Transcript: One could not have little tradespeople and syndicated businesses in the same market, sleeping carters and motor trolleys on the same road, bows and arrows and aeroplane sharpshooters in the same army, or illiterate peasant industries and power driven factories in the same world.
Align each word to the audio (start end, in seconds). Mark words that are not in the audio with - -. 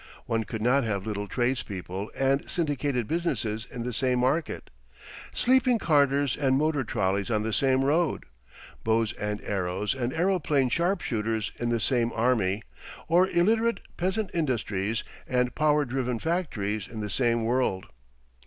One 0.25 0.45
could 0.45 0.63
not 0.63 0.83
have 0.83 1.05
little 1.05 1.27
tradespeople 1.27 2.09
and 2.15 2.49
syndicated 2.49 3.07
businesses 3.07 3.67
in 3.69 3.83
the 3.83 3.93
same 3.93 4.17
market, 4.17 4.71
sleeping 5.31 5.77
carters 5.77 6.35
and 6.35 6.57
motor 6.57 6.83
trolleys 6.83 7.29
on 7.29 7.43
the 7.43 7.53
same 7.53 7.83
road, 7.83 8.25
bows 8.83 9.13
and 9.13 9.39
arrows 9.43 9.93
and 9.93 10.11
aeroplane 10.11 10.69
sharpshooters 10.69 11.51
in 11.57 11.69
the 11.69 11.79
same 11.79 12.11
army, 12.15 12.63
or 13.07 13.29
illiterate 13.29 13.81
peasant 13.95 14.31
industries 14.33 15.03
and 15.27 15.53
power 15.53 15.85
driven 15.85 16.17
factories 16.17 16.87
in 16.87 17.01
the 17.01 17.07
same 17.11 17.43
world. 17.43 17.85